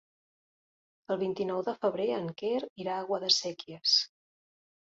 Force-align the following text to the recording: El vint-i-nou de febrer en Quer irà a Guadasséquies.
El 1.15 1.19
vint-i-nou 1.23 1.61
de 1.69 1.75
febrer 1.83 2.07
en 2.21 2.31
Quer 2.41 2.65
irà 2.87 2.97
a 3.03 3.07
Guadasséquies. 3.13 3.95